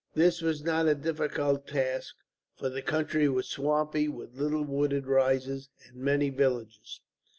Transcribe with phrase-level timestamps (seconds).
[0.15, 2.15] This was not a difficult task,
[2.55, 7.01] for the country was swampy, with little wooded rises and many villages.